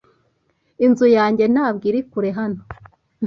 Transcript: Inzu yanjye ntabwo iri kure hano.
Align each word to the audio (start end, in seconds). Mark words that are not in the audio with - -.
Inzu 0.85 1.07
yanjye 1.17 1.45
ntabwo 1.53 1.83
iri 1.89 2.01
kure 2.09 2.29
hano. 2.37 2.59